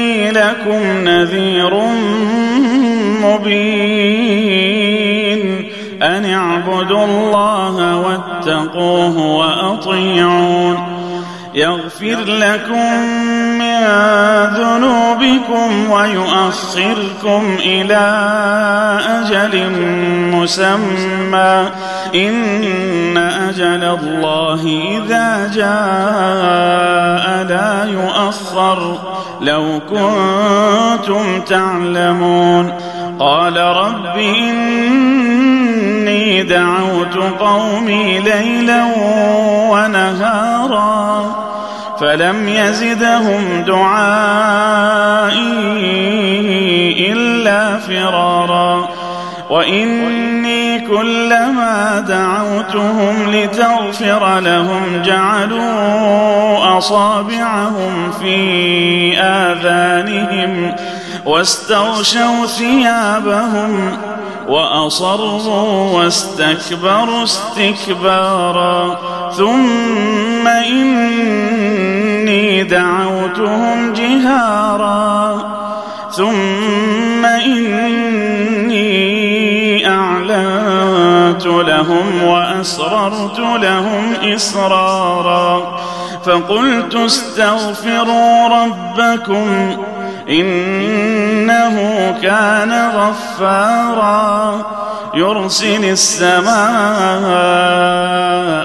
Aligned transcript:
إني 0.00 0.30
لكم 0.30 0.80
نذير 1.04 1.74
مبين. 3.22 4.10
أن 6.02 6.24
اعبدوا 6.24 7.04
الله 7.04 7.96
واتقوه 7.96 9.18
وأطيعون. 9.18 10.78
يغفر 11.54 12.18
لكم 12.26 13.02
من 13.58 13.80
ذنوبكم 14.56 15.90
ويؤخركم 15.90 17.56
إلى 17.60 18.18
أجل 19.08 19.70
مسمى. 20.34 21.68
إن 22.14 23.16
أجل 23.16 23.84
الله 23.84 24.62
إذا 24.90 25.50
جاء 25.54 27.46
لا 27.48 27.84
يؤخر. 27.92 29.09
لو 29.40 29.80
كنتم 29.90 31.40
تعلمون. 31.40 32.72
قال 33.18 33.56
رب 33.56 34.16
إني 34.18 35.22
دعوت 36.42 37.16
قومي 37.40 38.20
ليلا 38.20 38.84
ونهارا 39.70 41.24
فلم 42.00 42.48
يزدهم 42.48 43.64
دعائي 43.66 45.40
إلا 47.12 47.78
فرارا. 47.78 48.88
واني 49.50 50.19
كلما 51.00 52.04
دعوتهم 52.08 53.30
لتغفر 53.30 54.40
لهم 54.40 55.02
جعلوا 55.02 56.78
أصابعهم 56.78 58.12
في 58.20 59.18
آذانهم 59.18 60.76
واستغشوا 61.26 62.46
ثيابهم 62.46 63.96
وأصروا 64.48 65.98
واستكبروا 65.98 67.24
استكبارا 67.24 68.98
ثم 69.36 70.48
إني 70.48 71.84
دعوتهم 72.64 73.92
جهارا 73.92 75.50
ثم 76.10 77.24
إني 77.24 77.79
لهم 81.80 82.22
وأسررت 82.22 83.38
لهم 83.38 84.14
إسرارا 84.34 85.80
فقلت 86.24 86.94
استغفروا 86.94 88.48
ربكم 88.48 89.76
إنه 90.28 91.76
كان 92.22 92.90
غفارا 92.96 94.66
يرسل 95.14 95.84
السماء 95.84 96.50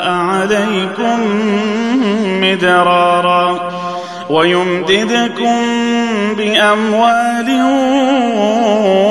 عليكم 0.09 1.20
مدرارا 2.42 3.70
ويمددكم 4.30 5.61
بأموال 6.37 7.61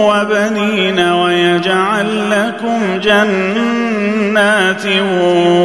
وبنين 0.08 0.98
ويجعل 0.98 2.30
لكم 2.30 2.98
جنات 3.02 3.73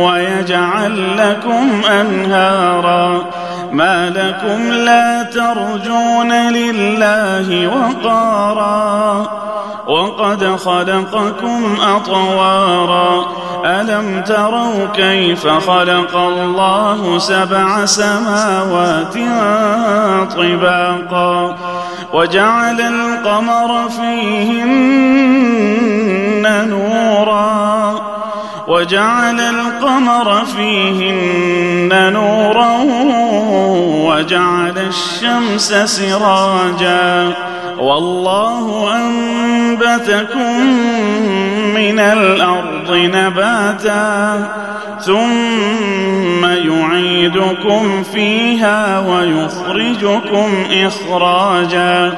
ويجعل 0.05 1.17
لكم 1.17 1.81
أنهارا 1.85 3.25
ما 3.71 4.09
لكم 4.09 4.71
لا 4.71 5.23
ترجون 5.23 6.31
لله 6.31 7.67
وقارا 7.67 9.27
وقد 9.87 10.55
خلقكم 10.55 11.77
أطوارا 11.81 13.25
ألم 13.65 14.23
تروا 14.27 14.87
كيف 14.95 15.47
خلق 15.47 16.15
الله 16.15 17.19
سبع 17.19 17.85
سماوات 17.85 19.13
طباقا 20.35 21.55
وجعل 22.13 22.81
القمر 22.81 23.89
فيهن 23.89 24.88
وجعل 28.69 29.39
القمر 29.39 30.45
فيهن 30.45 32.13
نورا 32.13 32.77
وجعل 34.07 34.77
الشمس 34.77 35.73
سراجا 35.73 37.33
والله 37.79 38.91
أنبتكم 38.95 40.61
من 41.75 41.99
الأرض 41.99 42.91
نباتا 42.91 44.47
ثم 44.99 46.45
يعيدكم 46.45 48.03
فيها 48.03 48.99
ويخرجكم 48.99 50.49
إخراجا 50.71 52.17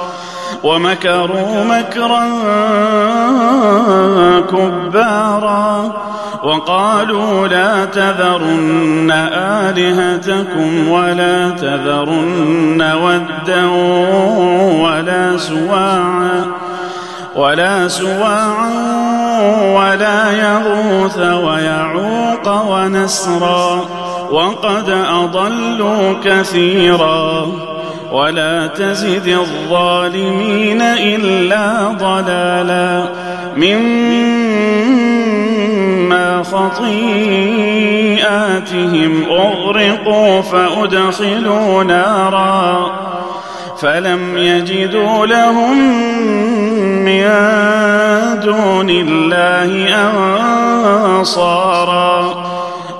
ومكروا 0.63 1.63
مكرا 1.63 2.23
كبارا 4.41 5.91
وقالوا 6.43 7.47
لا 7.47 7.85
تذرن 7.85 9.11
آلهتكم 9.33 10.87
ولا 10.87 11.49
تذرن 11.49 12.81
ودا 13.03 13.65
ولا 14.81 15.37
سواعا 15.37 16.45
ولا 17.35 17.87
سواعا 17.87 18.71
ولا 19.75 20.31
يغوث 20.31 21.17
ويعوق 21.17 22.65
ونسرا 22.69 23.85
وقد 24.31 24.89
أضلوا 25.09 26.13
كثيرا 26.23 27.47
ولا 28.11 28.67
تزد 28.67 29.27
الظالمين 29.27 30.81
إلا 30.81 31.87
ضلالا 31.99 33.09
مما 33.57 34.51
خطيئاتهم 36.43 37.63
أغرقوا 39.29 40.41
فأدخلوا 40.41 41.83
نارا 41.83 42.91
فلم 43.81 44.37
يجدوا 44.37 45.25
لهم 45.25 45.77
من 47.05 47.21
دون 48.43 48.89
الله 48.89 49.95
أنصارا 51.05 52.10